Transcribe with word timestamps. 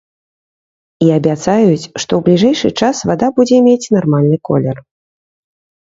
І 1.07 1.11
абяцаюць, 1.17 1.85
што 2.01 2.11
ў 2.15 2.21
бліжэйшы 2.29 2.69
час 2.83 2.95
вада 3.13 3.27
будзе 3.39 3.57
мець 3.71 3.81
нармальны 4.01 4.37
колер. 4.51 4.77